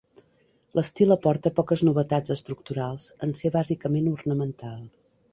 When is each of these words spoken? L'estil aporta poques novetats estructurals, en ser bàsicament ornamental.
L'estil 0.77 1.11
aporta 1.15 1.51
poques 1.59 1.83
novetats 1.89 2.33
estructurals, 2.35 3.05
en 3.27 3.35
ser 3.41 3.51
bàsicament 3.57 4.09
ornamental. 4.15 4.81